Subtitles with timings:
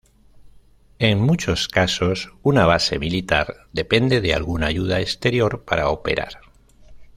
[0.97, 6.41] En muchos casos, una base militar depende de alguna ayuda exterior para operar.